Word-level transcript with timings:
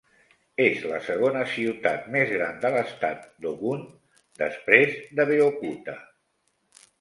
És 0.63 0.85
la 0.91 1.01
segona 1.07 1.43
ciutat 1.51 2.07
més 2.15 2.31
gran 2.37 2.57
de 2.63 2.71
l'estat 2.77 3.27
d'Ogun 3.45 3.85
després 4.43 4.97
d'Abeokuta. 5.21 5.97